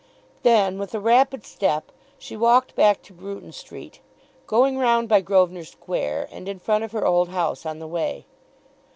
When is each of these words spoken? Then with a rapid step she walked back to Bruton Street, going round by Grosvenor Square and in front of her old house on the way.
Then 0.41 0.79
with 0.79 0.95
a 0.95 0.99
rapid 0.99 1.45
step 1.45 1.91
she 2.17 2.35
walked 2.35 2.73
back 2.73 3.03
to 3.03 3.13
Bruton 3.13 3.51
Street, 3.51 3.99
going 4.47 4.79
round 4.79 5.07
by 5.07 5.21
Grosvenor 5.21 5.63
Square 5.65 6.27
and 6.31 6.49
in 6.49 6.57
front 6.57 6.83
of 6.83 6.91
her 6.91 7.05
old 7.05 7.29
house 7.29 7.67
on 7.67 7.77
the 7.77 7.85
way. 7.85 8.25